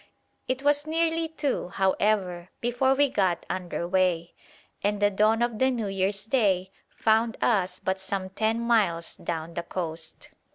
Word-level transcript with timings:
It 0.47 0.63
was 0.63 0.87
nearly 0.87 1.27
two, 1.27 1.67
however, 1.67 2.49
before 2.59 2.95
we 2.95 3.07
got 3.07 3.45
under 3.51 3.87
way, 3.87 4.33
and 4.83 4.99
the 4.99 5.11
dawn 5.11 5.43
of 5.43 5.59
the 5.59 5.69
New 5.69 5.85
Year's 5.89 6.25
Day 6.25 6.71
found 6.89 7.37
us 7.39 7.79
but 7.79 7.99
some 7.99 8.31
ten 8.31 8.59
miles 8.61 9.15
down 9.15 9.53
the 9.53 9.61
coast. 9.61 10.29